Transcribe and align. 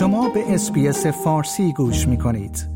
شما 0.00 0.28
به 0.28 0.54
SBS 0.54 1.06
فارسی 1.06 1.72
گوش 1.72 2.08
می 2.08 2.18
کنید. 2.18 2.68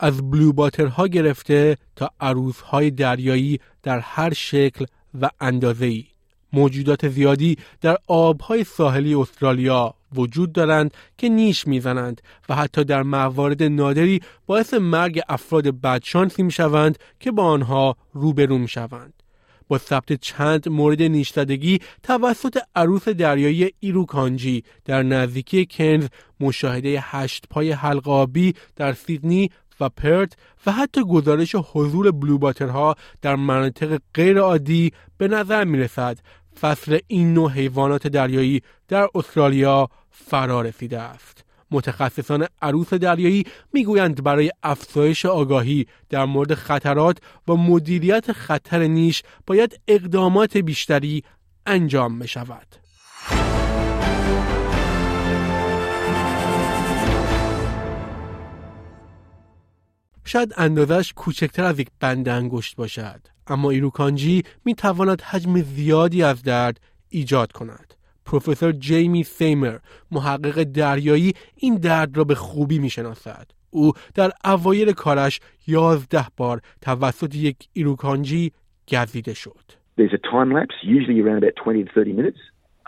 از 0.00 0.30
bluebottle 0.30 0.99
ها 0.99 1.06
گرفته 1.06 1.76
تا 1.96 2.10
عروسهای 2.20 2.90
دریایی 2.90 3.60
در 3.82 3.98
هر 3.98 4.32
شکل 4.34 4.84
و 5.20 5.30
اندازه 5.40 5.86
ای. 5.86 6.04
موجودات 6.52 7.08
زیادی 7.08 7.58
در 7.80 7.98
آبهای 8.06 8.64
ساحلی 8.64 9.14
استرالیا 9.14 9.94
وجود 10.14 10.52
دارند 10.52 10.94
که 11.18 11.28
نیش 11.28 11.66
می‌زنند 11.66 12.22
و 12.48 12.54
حتی 12.54 12.84
در 12.84 13.02
موارد 13.02 13.62
نادری 13.62 14.20
باعث 14.46 14.74
مرگ 14.74 15.20
افراد 15.28 15.80
بدشانسی 15.80 16.42
می‌شوند 16.42 16.98
که 17.20 17.30
با 17.30 17.44
آنها 17.44 17.96
روبرو 18.12 18.58
می‌شوند. 18.58 19.12
با 19.68 19.78
ثبت 19.78 20.12
چند 20.12 20.68
مورد 20.68 21.02
نیشزدگی 21.02 21.78
توسط 22.02 22.58
عروس 22.76 23.08
دریایی 23.08 23.70
ایروکانجی 23.80 24.64
در 24.84 25.02
نزدیکی 25.02 25.66
کنز 25.70 26.08
مشاهده 26.40 26.98
هشت 27.02 27.44
پای 27.50 27.72
حلقابی 27.72 28.54
در 28.76 28.92
سیدنی 28.92 29.50
و 29.80 29.88
پرت 29.88 30.36
و 30.66 30.72
حتی 30.72 31.04
گزارش 31.04 31.54
حضور 31.54 32.10
بلوباترها 32.10 32.94
در 33.22 33.36
مناطق 33.36 33.98
غیر 34.14 34.38
عادی 34.38 34.92
به 35.18 35.28
نظر 35.28 35.64
می 35.64 35.78
رسد 35.78 36.18
فصل 36.60 36.98
این 37.06 37.34
نوع 37.34 37.50
حیوانات 37.50 38.06
دریایی 38.06 38.62
در 38.88 39.08
استرالیا 39.14 39.88
فرا 40.10 40.60
رسیده 40.60 41.00
است. 41.00 41.45
متخصصان 41.70 42.46
عروس 42.62 42.94
دریایی 42.94 43.44
می‌گویند 43.72 44.22
برای 44.22 44.50
افزایش 44.62 45.26
آگاهی 45.26 45.86
در 46.08 46.24
مورد 46.24 46.54
خطرات 46.54 47.18
و 47.48 47.54
مدیریت 47.54 48.32
خطر 48.32 48.82
نیش 48.82 49.22
باید 49.46 49.80
اقدامات 49.88 50.56
بیشتری 50.56 51.24
انجام 51.66 52.16
می 52.16 52.28
شود. 52.28 52.66
شاید 60.24 60.52
اندازش 60.56 61.12
کوچکتر 61.16 61.64
از 61.64 61.78
یک 61.78 61.88
بند 62.00 62.28
انگشت 62.28 62.76
باشد 62.76 63.20
اما 63.46 63.70
ایروکانجی 63.70 64.42
می 64.64 64.74
تواند 64.74 65.22
حجم 65.22 65.62
زیادی 65.62 66.22
از 66.22 66.42
درد 66.42 66.80
ایجاد 67.08 67.52
کند 67.52 67.94
پروفسور 68.26 68.72
جیمی 68.72 69.22
سیمر 69.24 69.78
محقق 70.10 70.62
دریایی 70.62 71.32
این 71.56 71.74
درد 71.74 72.16
را 72.16 72.24
به 72.24 72.34
خوبی 72.34 72.78
می 72.78 72.90
شناسد. 72.90 73.50
او 73.70 73.92
در 74.14 74.30
اوایل 74.44 74.92
کارش 74.92 75.40
یازده 75.66 76.26
بار 76.36 76.60
توسط 76.80 77.34
یک 77.34 77.56
ایروکانجی 77.72 78.52
گزیده 78.92 79.34
شد. 79.34 79.64
There's 79.98 80.12
a 80.12 80.30
time 80.30 80.52
lapse, 80.52 80.76
usually 80.82 81.20
around 81.20 81.38
about 81.38 81.56
20 81.56 81.84
to 81.84 81.92
30 81.94 82.12
minutes. 82.12 82.38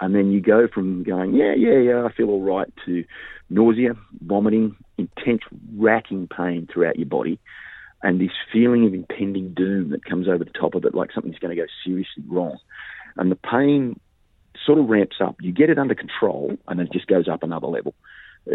And 0.00 0.14
then 0.14 0.31
you 0.31 0.41
go 0.41 0.69
from 0.75 1.03
going, 1.03 1.34
yeah, 1.34 1.55
yeah, 1.56 1.78
yeah, 1.89 2.05
I 2.05 2.12
feel 2.12 2.28
all 2.28 2.42
right, 2.42 2.70
to 2.86 3.05
nausea, 3.50 3.94
vomiting, 4.20 4.77
intense 4.97 5.42
racking 5.77 6.28
pain 6.28 6.69
throughout 6.70 6.97
your 6.97 7.06
body, 7.06 7.41
and 8.03 8.20
this 8.20 8.31
feeling 8.53 8.86
of 8.86 8.94
impending 8.94 9.55
doom 9.55 9.91
that 9.91 10.05
comes 10.05 10.28
over 10.28 10.44
the 10.44 10.59
top 10.62 10.75
of 10.75 10.84
it, 10.84 10.94
like 10.94 11.11
something's 11.12 11.39
going 11.39 11.55
to 11.56 11.61
go 11.61 11.66
seriously 11.84 12.22
wrong. 12.28 12.56
And 13.16 13.33
the 13.33 13.36
pain 13.36 13.98
sort 14.69 14.78
of 14.83 14.86
ramps 14.97 15.19
up. 15.27 15.34
You 15.47 15.52
get 15.61 15.69
it 15.72 15.78
under 15.84 15.97
control, 16.05 16.44
and 16.69 16.74
it 16.83 16.88
just 16.97 17.06
goes 17.14 17.27
up 17.33 17.41
another 17.48 17.70
level. 17.77 17.92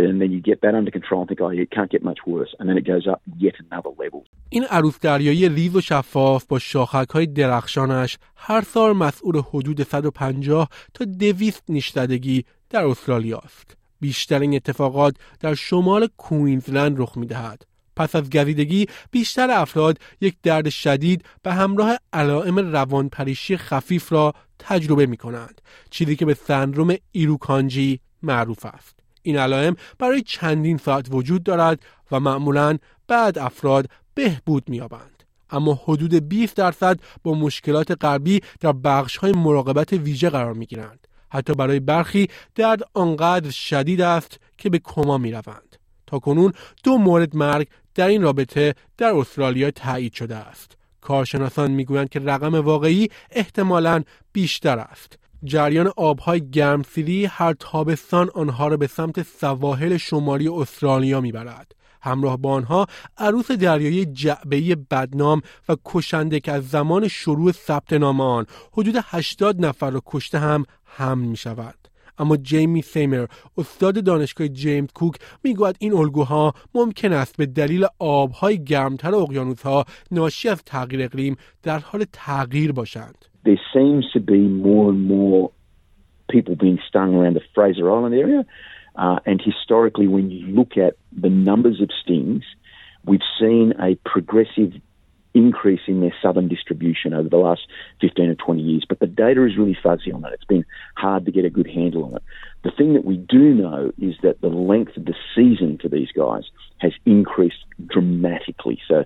And 0.03 0.15
then 0.21 0.31
you 0.35 0.41
get 0.51 0.57
that 0.65 0.73
under 0.79 0.91
control 0.97 1.19
and 1.21 1.27
think, 1.29 1.41
oh, 1.45 1.51
it 1.65 1.71
can't 1.77 1.91
get 1.95 2.03
much 2.11 2.21
worse. 2.33 2.51
And 2.57 2.65
then 2.67 2.77
it 2.81 2.85
goes 2.93 3.05
up 3.13 3.19
yet 3.45 3.55
another 3.65 3.91
level. 4.03 4.21
این 4.49 4.63
عروس 4.63 4.99
دریایی 4.99 5.49
ریز 5.49 5.75
و 5.75 5.81
شفاف 5.81 6.45
با 6.45 6.59
شاخک 6.59 7.09
های 7.09 7.25
درخشانش 7.25 8.17
هر 8.35 8.61
سال 8.61 8.93
مسئول 8.93 9.41
حدود 9.49 9.81
150 9.81 10.69
تا 10.93 11.05
200 11.05 11.63
نیشزدگی 11.69 12.45
در 12.69 12.85
استرالیا 12.85 13.37
است. 13.37 13.77
بیشتر 13.99 14.39
این 14.39 14.55
اتفاقات 14.55 15.15
در 15.39 15.53
شمال 15.53 16.07
کوینزلند 16.17 16.99
رخ 16.99 17.17
می 17.17 17.25
دهد. 17.25 17.65
پس 17.95 18.15
از 18.15 18.29
گزیدگی 18.29 18.87
بیشتر 19.11 19.51
افراد 19.51 19.99
یک 20.21 20.35
درد 20.43 20.69
شدید 20.69 21.25
به 21.43 21.53
همراه 21.53 21.97
علائم 22.13 22.59
روانپریشی 22.59 23.57
خفیف 23.57 24.11
را 24.11 24.33
تجربه 24.59 25.05
می 25.05 25.17
کنند. 25.17 25.61
چیزی 25.89 26.15
که 26.15 26.25
به 26.25 26.33
سندروم 26.33 26.95
ایروکانجی 27.11 27.99
معروف 28.21 28.65
است. 28.65 28.99
این 29.21 29.37
علائم 29.37 29.75
برای 29.99 30.21
چندین 30.21 30.77
ساعت 30.77 31.07
وجود 31.11 31.43
دارد 31.43 31.79
و 32.11 32.19
معمولا 32.19 32.77
بعد 33.07 33.37
افراد 33.37 33.89
بهبود 34.13 34.69
می‌یابند. 34.69 35.23
اما 35.49 35.79
حدود 35.83 36.13
20 36.29 36.55
درصد 36.55 36.99
با 37.23 37.33
مشکلات 37.33 37.91
قلبی 37.91 38.41
در 38.59 38.71
بخش 38.71 39.17
های 39.17 39.31
مراقبت 39.31 39.93
ویژه 39.93 40.29
قرار 40.29 40.53
می 40.53 40.65
گیرند. 40.65 41.07
حتی 41.29 41.53
برای 41.53 41.79
برخی 41.79 42.27
درد 42.55 42.81
آنقدر 42.93 43.49
شدید 43.49 44.01
است 44.01 44.39
که 44.57 44.69
به 44.69 44.79
کما 44.79 45.17
می 45.17 45.31
روند. 46.13 46.19
تا 46.19 46.19
کنون 46.19 46.53
دو 46.83 46.97
مورد 46.97 47.35
مرگ 47.35 47.67
در 47.95 48.07
این 48.07 48.21
رابطه 48.21 48.75
در 48.97 49.13
استرالیا 49.13 49.71
تایید 49.71 50.13
شده 50.13 50.35
است. 50.35 50.77
کارشناسان 51.01 51.71
می‌گویند 51.71 52.09
که 52.09 52.19
رقم 52.19 52.55
واقعی 52.55 53.09
احتمالاً 53.31 54.03
بیشتر 54.33 54.79
است. 54.79 55.19
جریان 55.43 55.91
آبهای 55.97 56.49
گرمسیری 56.49 57.25
هر 57.25 57.53
تابستان 57.59 58.29
آنها 58.33 58.67
را 58.67 58.77
به 58.77 58.87
سمت 58.87 59.23
سواحل 59.23 59.97
شمالی 59.97 60.47
استرالیا 60.47 61.21
می‌برد. 61.21 61.75
همراه 62.01 62.37
با 62.37 62.51
آنها 62.51 62.87
عروس 63.17 63.51
دریایی 63.51 64.05
جعبهی 64.05 64.75
بدنام 64.75 65.41
و 65.69 65.75
کشنده 65.85 66.39
که 66.39 66.51
از 66.51 66.69
زمان 66.69 67.07
شروع 67.07 67.51
ثبت 67.51 67.93
نام 67.93 68.21
آن 68.21 68.45
حدود 68.73 68.95
80 69.03 69.65
نفر 69.65 69.89
را 69.89 70.01
کشته 70.05 70.39
هم 70.39 70.65
هم 70.85 71.17
می 71.17 71.37
شود. 71.37 71.82
اما 72.17 72.37
جیمی 72.37 72.81
سیمر 72.81 73.25
استاد 73.57 74.03
دانشگاه 74.03 74.47
جیمز 74.47 74.91
کوک 74.93 75.15
می‌گوید 75.43 75.75
این 75.79 75.93
الگوها 75.93 76.53
ممکن 76.75 77.13
است 77.13 77.37
به 77.37 77.45
دلیل 77.45 77.85
آبهای 77.99 78.63
گرمتر 78.63 79.15
اقیانوسها 79.15 79.85
ناشی 80.11 80.49
از 80.49 80.63
تغییر 80.63 81.03
اقلیم 81.03 81.35
در 81.63 81.79
حال 81.79 82.05
تغییر 82.13 82.71
باشند 82.71 83.25
there 83.45 83.59
seems 83.73 84.05
to 84.13 84.19
be 84.19 84.39
more 84.39 84.89
and 84.89 85.05
more 85.05 85.51
people 86.29 86.55
being 86.55 86.79
stung 86.87 87.13
around 87.15 87.35
the 87.35 87.41
Fraser 87.53 87.89
Island 87.91 88.15
area. 88.15 88.45
Uh, 88.95 89.19
and 89.25 89.41
historically, 89.41 90.07
when 90.07 90.29
you 90.29 90.47
look 90.47 90.77
at 90.77 90.95
the 91.15 91.29
numbers 91.29 91.81
of 91.81 91.89
stings, 92.03 92.43
we've 93.05 93.27
seen 93.39 93.73
a 93.79 93.95
progressive 94.09 94.73
increase 95.33 95.81
in 95.87 96.01
their 96.01 96.13
southern 96.21 96.47
distribution 96.47 97.13
over 97.13 97.29
the 97.29 97.37
last 97.37 97.61
15 98.01 98.29
or 98.29 98.35
20 98.35 98.61
years. 98.61 98.85
But 98.87 98.99
the 98.99 99.07
data 99.07 99.45
is 99.45 99.57
really 99.57 99.77
fuzzy 99.81 100.11
on 100.11 100.21
that. 100.21 100.33
It's 100.33 100.45
been 100.45 100.65
hard 100.95 101.25
to 101.25 101.31
get 101.31 101.45
a 101.45 101.49
good 101.49 101.67
handle 101.67 102.05
on 102.05 102.15
it. 102.15 102.23
The 102.63 102.71
thing 102.71 102.93
that 102.93 103.05
we 103.05 103.17
do 103.17 103.53
know 103.53 103.91
is 103.99 104.15
that 104.23 104.41
the 104.41 104.47
length 104.47 104.97
of 104.97 105.05
the 105.05 105.15
season 105.35 105.79
for 105.81 105.89
these 105.89 106.11
guys 106.11 106.43
has 106.79 106.93
increased 107.05 107.65
dramatically. 107.87 108.81
So, 108.87 109.05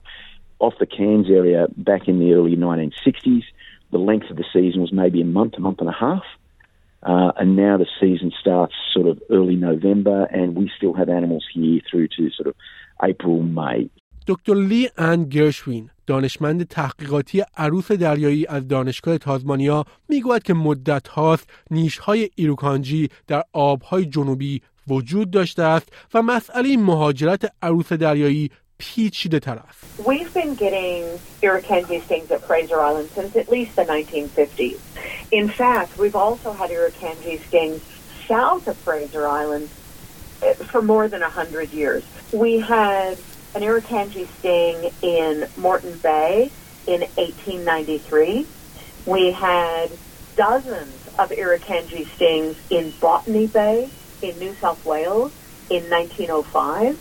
off 0.59 0.73
the 0.79 0.87
Cairns 0.87 1.29
area 1.29 1.67
back 1.77 2.07
in 2.07 2.19
the 2.19 2.33
early 2.33 2.55
1960s, 2.55 3.43
the 3.91 3.99
length 3.99 4.29
of 4.29 4.37
the 4.37 4.45
season 4.51 4.81
was 4.81 4.91
maybe 4.91 5.21
a 5.21 5.25
month, 5.25 5.53
a 5.55 5.61
month 5.61 5.79
and 5.79 5.89
a 5.89 5.93
half. 5.93 6.23
Uh, 7.03 7.31
and 7.37 7.55
now 7.55 7.77
the 7.77 7.85
season 8.01 8.31
starts 8.39 8.73
sort 8.91 9.07
of 9.07 9.21
early 9.29 9.55
November, 9.55 10.25
and 10.25 10.55
we 10.55 10.69
still 10.75 10.93
have 10.93 11.09
animals 11.09 11.45
here 11.53 11.79
through 11.89 12.07
to 12.07 12.29
sort 12.31 12.47
of 12.47 12.55
April, 13.03 13.41
May. 13.43 13.89
دکتر 14.27 14.55
لی 14.55 14.89
ان 14.97 15.23
گرشوین 15.23 15.89
دانشمند 16.07 16.67
تحقیقاتی 16.67 17.43
عروس 17.57 17.91
دریایی 17.91 18.47
از 18.47 18.67
دانشگاه 18.67 19.17
تازمانیا 19.17 19.85
می‌گوید 20.09 20.43
که 20.43 20.53
مدت 20.53 21.07
هاست 21.07 21.49
نیش 21.71 21.97
های 21.97 22.29
ایروکانجی 22.35 23.09
در 23.27 23.43
آبهای 23.53 24.05
جنوبی 24.05 24.61
وجود 24.87 25.31
داشته 25.31 25.63
است 25.63 25.87
و 26.13 26.21
مسئله 26.21 26.77
مهاجرت 26.77 27.51
عروس 27.61 27.93
دریایی 27.93 28.51
پیچیده 28.77 29.39
تر 29.39 29.59
است. 29.69 29.79
We've 30.09 30.33
been 30.33 30.55
getting 30.55 31.03
irukandji 31.41 32.01
stings 32.05 32.31
at 32.31 32.41
Fraser 32.47 32.79
Island 32.89 33.09
since 33.15 33.35
at 33.35 33.49
least 33.49 33.75
the 33.75 33.85
1950s. 33.85 34.79
In 35.31 35.47
fact, 35.49 35.97
we've 35.97 36.19
also 36.25 36.49
had 36.59 36.69
irukandji 36.69 37.35
stings 37.47 37.81
south 38.27 38.67
of 38.67 38.77
Fraser 38.87 39.25
Island 39.41 39.69
eh, 40.41 40.53
for 40.71 40.81
more 40.81 41.07
than 41.07 41.21
100 41.21 41.73
years. 41.81 42.03
We 42.31 42.59
had 42.59 43.17
an 43.55 43.61
irukandji 43.61 44.27
sting 44.37 44.91
in 45.01 45.47
Morton 45.57 45.97
Bay 46.03 46.51
in 46.87 47.01
1893. 47.01 48.45
We 49.05 49.31
had 49.31 49.89
dozens 50.35 51.07
of 51.19 51.29
irukandji 51.31 52.07
stings 52.15 52.55
in 52.69 52.93
Botany 53.01 53.47
Bay 53.47 53.89
in 54.21 54.37
New 54.39 54.53
South 54.61 54.85
Wales 54.85 55.31
in 55.69 55.83
1905. 55.89 56.95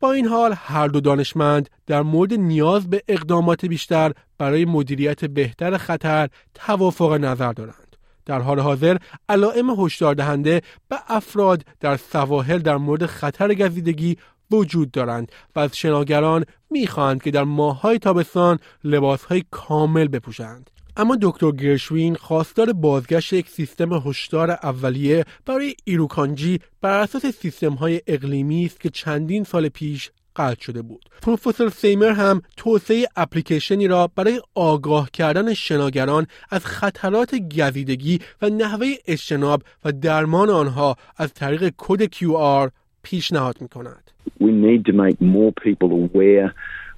با 0.00 0.12
این 0.12 0.26
حال 0.26 0.54
هر 0.56 0.88
دو 0.88 1.00
دانشمند 1.00 1.70
در 1.86 2.02
مورد 2.02 2.34
نیاز 2.34 2.90
به 2.90 3.02
اقدامات 3.08 3.64
بیشتر 3.64 4.12
برای 4.38 4.64
مدیریت 4.64 5.24
بهتر 5.24 5.76
خطر 5.76 6.28
توافق 6.54 7.12
نظر 7.12 7.52
دارند. 7.52 7.96
در 8.26 8.40
حال 8.40 8.60
حاضر 8.60 8.96
علائم 9.28 9.70
هشدار 9.70 10.14
دهنده 10.14 10.62
به 10.88 10.96
افراد 11.08 11.64
در 11.80 11.96
سواحل 11.96 12.58
در 12.58 12.76
مورد 12.76 13.06
خطر 13.06 13.54
گزیدگی 13.54 14.16
وجود 14.50 14.90
دارند 14.90 15.32
و 15.56 15.60
از 15.60 15.76
شناگران 15.76 16.44
می‌خواهند 16.70 17.22
که 17.22 17.30
در 17.30 17.44
ماههای 17.44 17.98
تابستان 17.98 18.58
لباسهای 18.84 19.44
کامل 19.50 20.08
بپوشند 20.08 20.70
اما 20.96 21.18
دکتر 21.22 21.50
گرشوین 21.50 22.14
خواستار 22.14 22.72
بازگشت 22.72 23.32
یک 23.32 23.48
سیستم 23.48 23.92
هشدار 23.92 24.50
اولیه 24.50 25.24
برای 25.46 25.74
ایروکانجی 25.84 26.60
بر 26.80 27.00
اساس 27.00 27.26
سیستم 27.26 27.72
های 27.72 28.00
اقلیمی 28.06 28.64
است 28.64 28.80
که 28.80 28.90
چندین 28.90 29.44
سال 29.44 29.68
پیش 29.68 30.10
قطع 30.36 30.60
شده 30.60 30.82
بود. 30.82 31.04
پروفسور 31.22 31.70
سیمر 31.70 32.10
هم 32.10 32.42
توسعه 32.56 33.06
اپلیکیشنی 33.16 33.86
را 33.86 34.06
برای 34.06 34.40
آگاه 34.54 35.10
کردن 35.10 35.54
شناگران 35.54 36.26
از 36.50 36.66
خطرات 36.66 37.34
گزیدگی 37.34 38.20
و 38.42 38.48
نحوه 38.48 38.86
اجتناب 39.06 39.62
و 39.84 39.92
درمان 39.92 40.50
آنها 40.50 40.96
از 41.16 41.34
طریق 41.34 41.74
کد 41.76 42.04
QR 42.04 42.70
پیشنهاد 43.03 43.61
می 43.61 43.67
کند. 43.67 44.11
We 44.39 44.51
need 44.51 44.85
to 44.85 44.93
make 44.93 45.17
more 45.21 45.51
people 45.51 45.89
aware 46.03 46.53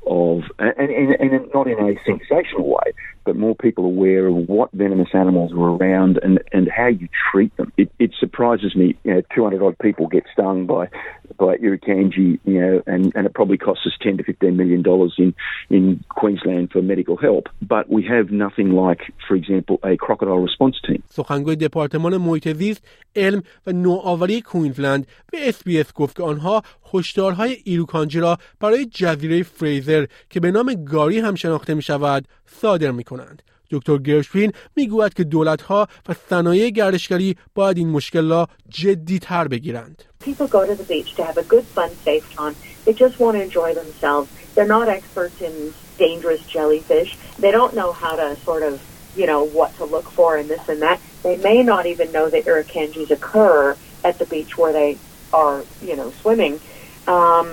of, 0.08 0.44
and, 0.60 0.90
and, 1.02 1.34
and 1.34 1.50
not 1.54 1.68
in 1.68 1.80
a 1.80 1.92
sensational 2.06 2.68
way, 2.70 2.88
but 3.26 3.36
more 3.36 3.56
people 3.56 3.86
aware 3.86 4.28
of 4.28 4.36
what 4.48 4.72
venomous 4.72 5.10
animals 5.14 5.52
are 5.52 5.76
around 5.76 6.20
and, 6.22 6.40
and 6.54 6.70
how 6.70 6.88
you 6.88 7.08
treat 7.32 7.56
them. 7.58 7.72
It, 7.76 7.92
it 8.00 8.12
surprises 8.20 8.76
me, 8.76 8.96
you 9.04 9.16
know, 9.16 9.22
200 9.34 9.62
odd 9.62 9.78
people 9.80 10.08
get 10.08 10.24
stung 10.32 10.68
by 10.68 10.90
by 11.38 11.58
Irukandji, 11.58 12.40
you 12.46 12.62
know, 12.62 12.82
and, 12.86 13.12
and 13.16 13.26
it 13.26 13.34
probably 13.34 13.58
costs 13.58 13.86
us 13.86 13.94
10 14.02 14.18
to 14.18 14.24
15 14.24 14.56
million 14.56 14.82
dollars 14.82 15.14
in, 15.18 15.34
in 15.70 16.04
Queensland 16.10 16.72
for 16.72 16.82
medical 16.82 17.18
help. 17.18 17.50
But 17.62 17.90
we 17.90 18.04
have 18.04 18.32
nothing 18.32 18.70
like, 18.72 19.02
for 19.28 19.36
example, 19.36 19.80
a 19.84 19.98
crocodile 19.98 20.40
response 20.40 20.76
team. 20.88 21.04
سخنگوی 21.10 21.56
دپارتمان 21.56 22.18
محیط 22.18 22.48
زیست، 22.48 22.84
علم 23.16 23.44
و 23.68 23.72
نوآوری 23.72 24.42
کوینزلند 24.42 25.08
به 25.32 25.50
اسپیس 25.50 25.94
گفت 25.94 26.18
که 26.18 26.24
آنها 26.24 26.62
هشدارهای 26.94 27.58
ایروکانجی 27.64 28.20
را 28.20 28.38
برای 28.60 28.86
جزیره 28.86 29.44
فریزر 29.44 30.06
که 30.30 30.40
به 30.40 30.52
نام 30.52 30.74
گاری 30.74 31.20
هم 31.20 31.36
شناخته 31.36 31.74
می 31.74 31.82
شود 31.82 32.26
صادر 32.62 32.92
می 32.92 33.04
کنند. 33.04 33.42
دکتر 33.72 33.98
گرشوین 33.98 34.52
میگوید 34.76 35.14
که 35.14 35.24
دولت 35.24 35.62
ها 35.62 35.88
و 36.10 36.16
صنایع 36.30 36.70
گردشگری 36.70 37.36
باید 37.56 37.78
این 37.78 37.90
مشکل 37.90 38.30
را 38.30 38.48
جدی 38.70 39.20
تر 39.20 39.48
بگیرند. 39.48 40.04
People 40.26 40.48
go 40.48 40.66
to 40.66 40.76
the 40.76 40.84
beach 40.84 41.16
to 41.16 41.24
have 41.24 41.38
a 41.38 41.44
good, 41.44 41.66
fun, 41.78 41.90
safe 42.04 42.26
time. 42.36 42.56
They 42.86 42.94
just 42.94 43.20
want 43.20 43.34
to 43.38 43.44
enjoy 43.44 43.74
themselves. 43.82 44.28
They're 44.54 44.74
not 44.78 44.88
experts 44.88 45.40
in 45.48 45.54
dangerous 45.98 46.42
jellyfish. 46.56 47.10
They 47.44 47.52
don't 47.52 47.74
know 47.80 47.92
how 47.92 48.16
to 48.22 48.28
sort 48.48 48.64
of, 48.70 48.74
you 49.20 49.28
know, 49.32 49.42
what 49.44 49.72
to 49.78 49.86
look 49.86 50.08
for 50.18 50.30
and 50.38 50.48
this 50.50 50.66
and 50.68 50.82
that. 50.82 51.00
They 51.24 51.38
may 51.38 51.60
not 51.64 51.86
even 51.86 52.12
know 52.12 52.30
that 52.34 52.46
irukandjis 52.46 53.12
occur 53.12 53.76
at 54.04 54.20
the 54.20 54.26
beach 54.26 54.58
where 54.58 54.74
they 54.74 54.98
are, 55.34 55.64
you 55.82 55.96
know, 55.96 56.10
swimming. 56.22 56.60
Um, 57.08 57.48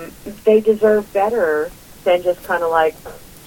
they 0.47 0.59
deserve 0.61 1.03
better 1.13 1.71
than 2.05 2.23
just 2.23 2.43
kind 2.43 2.63
of 2.63 2.71
like, 2.71 2.95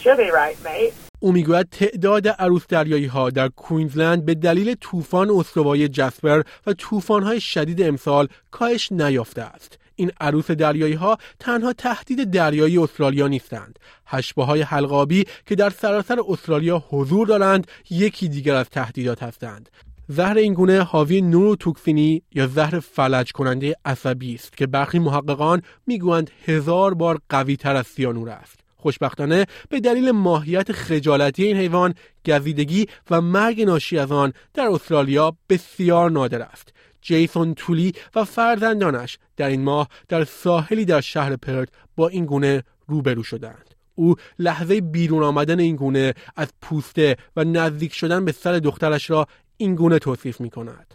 should 0.01 0.19
be 0.19 0.31
right, 0.31 0.63
mate. 0.63 0.95
او 1.24 1.32
می‌گوید 1.32 1.70
تعداد 1.70 2.28
عروس 2.28 2.68
دریایی 2.68 3.06
ها 3.06 3.30
در 3.30 3.48
کوینزلند 3.48 4.26
به 4.26 4.36
دلیل 4.36 4.76
طوفان 4.82 5.30
استوایی 5.30 5.88
جسپر 5.88 6.42
و 6.68 6.74
طوفان 6.74 7.24
های 7.24 7.42
شدید 7.42 7.82
امسال 7.82 8.28
کاهش 8.52 8.92
نیافته 8.92 9.42
است. 9.42 9.80
این 9.96 10.12
عروس 10.20 10.52
دریایی 10.52 10.94
ها 10.94 11.18
تنها 11.40 11.74
تهدید 11.74 12.32
دریایی 12.32 12.78
استرالیا 12.78 13.28
نیستند. 13.28 13.80
هشبه 14.06 14.46
های 14.46 14.62
حلقابی 14.62 15.26
که 15.46 15.56
در 15.56 15.70
سراسر 15.70 16.20
استرالیا 16.28 16.84
حضور 16.90 17.28
دارند 17.28 17.68
یکی 17.90 18.30
دیگر 18.30 18.56
از 18.56 18.70
تهدیدات 18.70 19.24
هستند. 19.24 19.70
زهر 20.08 20.38
این 20.38 20.54
گونه 20.54 20.82
حاوی 20.84 21.22
نوروتوکسینی 21.22 22.22
یا 22.36 22.48
زهر 22.48 22.80
فلج 22.80 23.32
کننده 23.32 23.76
عصبی 23.86 24.36
است 24.36 24.58
که 24.58 24.68
برخی 24.68 25.00
محققان 25.00 25.62
می‌گویند 25.88 26.32
هزار 26.46 26.94
بار 26.94 27.20
قوی 27.30 27.56
تر 27.56 27.76
از 27.76 27.88
سیانور 27.88 28.30
است. 28.30 28.60
خوشبختانه 28.82 29.46
به 29.70 29.80
دلیل 29.80 30.12
ماهیت 30.12 30.72
خجالتی 30.72 31.44
این 31.44 31.58
حیوان 31.58 31.94
گزیدگی 32.26 32.86
و 33.12 33.22
مرگ 33.22 33.62
ناشی 33.62 33.98
از 33.98 34.12
آن 34.12 34.34
در 34.54 34.68
استرالیا 34.68 35.34
بسیار 35.50 36.12
نادر 36.12 36.42
است. 36.42 36.74
جیسون 37.02 37.54
تولی 37.54 37.94
و 38.16 38.24
فرزندانش 38.24 39.18
در 39.38 39.48
این 39.48 39.64
ماه 39.64 39.88
در 40.08 40.24
ساحلی 40.24 40.86
در 40.86 41.02
شهر 41.02 41.36
پرت 41.36 41.70
با 41.96 42.08
این 42.08 42.26
گونه 42.26 42.64
روبرو 42.88 43.24
شدند. 43.24 43.76
او 43.96 44.16
لحظه 44.40 44.82
بیرون 44.82 45.24
آمدن 45.24 45.60
این 45.60 45.76
گونه 45.76 46.14
از 46.36 46.54
پوسته 46.62 47.16
و 47.36 47.44
نزدیک 47.44 47.94
شدن 47.94 48.26
به 48.26 48.32
سر 48.32 48.60
دخترش 48.60 49.10
را 49.10 49.28
این 49.58 49.76
گونه 49.76 50.00
توصیف 50.00 50.42
می 50.42 50.50
کند. 50.50 50.94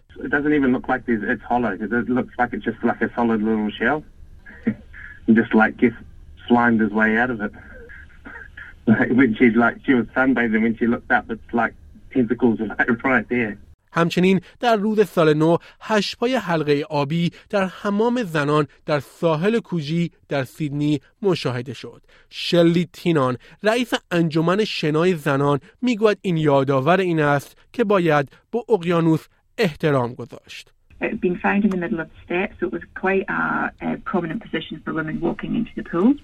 When 8.87 9.35
she 9.37 9.51
like 9.51 9.77
she 9.85 9.95
was 9.95 10.07
sunbathing 10.17 10.63
when 10.63 10.77
she 10.79 10.87
looked 10.87 11.11
up 11.11 11.25
it's 11.31 11.53
like 11.53 11.75
tentacles 12.13 12.59
right 13.05 13.29
there. 13.29 13.59
همچنین 13.93 14.41
در 14.61 14.77
روز 14.77 15.07
سال 15.07 15.35
نو 15.35 15.57
هشپای 15.81 16.35
حلقه 16.35 16.85
آبی 16.91 17.31
در 17.51 17.67
حمام 17.67 18.23
زنان 18.23 18.67
در 18.87 19.01
ساحل 19.01 19.59
کوجی 19.59 20.11
در 20.29 20.45
سیدنی 20.45 21.01
مشاهده 21.23 21.75
شد. 21.75 22.03
شلی 22.31 22.89
تینان 22.93 23.37
رئیس 23.63 23.93
انجمن 24.11 24.65
شنای 24.65 25.15
زنان 25.15 25.61
می‌گوید 25.83 26.19
این 26.23 26.37
یادآور 26.37 27.01
این 27.01 27.21
است 27.21 27.57
که 27.73 27.85
باید 27.85 28.29
به 28.53 28.59
اقیانوس 28.69 29.27
احترام 29.59 30.15
گذاشت. 30.15 30.73
It 31.01 31.11
had 31.11 31.21
been 31.21 31.39
found 31.39 31.65
in 31.65 31.71
the 31.71 31.77
middle 31.77 32.01
of 32.01 32.09
the 32.13 32.21
steps, 32.25 32.55
so 32.59 32.67
it 32.69 32.73
was 32.73 32.85
quite 33.03 33.25
a, 33.29 33.71
a 33.87 33.89
prominent 34.11 34.41
position 34.47 34.81
for 34.83 34.95
women 34.95 35.21
walking 35.21 35.55
into 35.55 35.73
the 35.79 35.87
pool. 35.93 36.15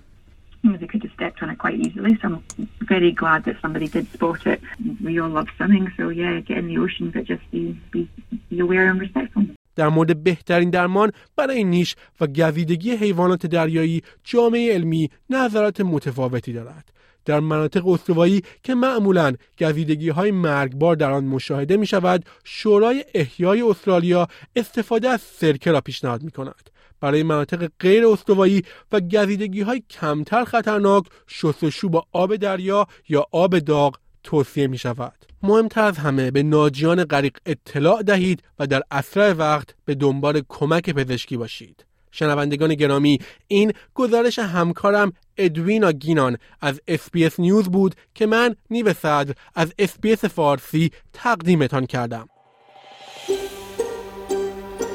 They 0.64 0.86
could 0.86 1.02
have 1.02 1.12
stepped 1.12 1.42
on 1.42 1.50
it 1.50 1.58
quite 1.58 1.78
easily. 1.86 2.18
So 2.20 2.28
I'm 2.28 2.68
very 2.82 3.12
glad 3.12 3.44
that 3.44 3.56
somebody 3.60 3.88
did 3.88 4.06
spot 4.12 4.46
it. 4.46 4.60
We 5.02 5.18
all 5.20 5.28
love 5.28 5.48
swimming, 5.56 5.92
so 5.96 6.08
yeah, 6.08 6.40
get 6.40 6.58
in 6.58 6.68
the 6.68 6.78
ocean, 6.78 7.10
but 7.14 7.24
just 7.24 7.44
be, 7.50 7.62
be, 7.90 8.08
be 8.50 8.60
aware 8.60 8.88
and 8.90 9.00
respectful. 9.00 9.44
در 9.76 9.88
مورد 9.88 10.24
بهترین 10.24 10.70
درمان 10.70 11.10
برای 11.36 11.64
نیش 11.64 11.94
و 12.20 12.26
گزیدگی 12.26 12.90
حیوانات 12.90 13.46
دریایی 13.46 14.02
جامعه 14.24 14.74
علمی 14.74 15.10
نظرات 15.30 15.80
متفاوتی 15.80 16.52
دارد. 16.52 16.92
در 17.24 17.40
مناطق 17.40 17.88
استوایی 17.88 18.42
که 18.62 18.74
معمولا 18.74 19.32
گزیدگی 19.60 20.08
های 20.08 20.30
مرگبار 20.30 20.96
در 20.96 21.10
آن 21.10 21.24
مشاهده 21.24 21.76
می 21.76 21.86
شود 21.86 22.24
شورای 22.44 23.04
احیای 23.14 23.62
استرالیا 23.62 24.28
استفاده 24.56 25.08
از 25.08 25.20
سرکه 25.20 25.72
را 25.72 25.80
پیشنهاد 25.80 26.22
می 26.22 26.30
کند. 26.30 26.70
برای 27.02 27.22
مناطق 27.22 27.68
غیر 27.80 28.06
استوایی 28.06 28.62
و 28.92 29.00
گزیدگی 29.00 29.60
های 29.60 29.82
کمتر 29.90 30.44
خطرناک 30.44 31.04
شستشو 31.26 31.88
با 31.88 32.06
آب 32.12 32.36
دریا 32.36 32.86
یا 33.08 33.26
آب 33.32 33.58
داغ 33.58 33.98
توصیه 34.24 34.66
می 34.66 34.78
شود. 34.78 35.26
مهمتر 35.42 35.84
از 35.84 35.98
همه 35.98 36.30
به 36.30 36.42
ناجیان 36.42 37.04
غریق 37.04 37.36
اطلاع 37.46 38.02
دهید 38.02 38.42
و 38.58 38.66
در 38.66 38.82
اسرع 38.90 39.32
وقت 39.32 39.74
به 39.84 39.94
دنبال 39.94 40.42
کمک 40.48 40.90
پزشکی 40.90 41.36
باشید. 41.36 41.84
شنوندگان 42.10 42.74
گرامی 42.74 43.18
این 43.48 43.72
گزارش 43.94 44.38
همکارم 44.38 45.12
ادوینا 45.36 45.92
گینان 45.92 46.36
از 46.60 46.80
SBS 46.88 47.40
News 47.40 47.68
بود 47.68 47.94
که 48.14 48.26
من 48.26 48.56
نیو 48.70 48.92
صدر 48.92 49.34
از 49.54 49.72
SBS 49.78 50.24
فارسی 50.24 50.90
تقدیمتان 51.12 51.86
کردم. 51.86 52.28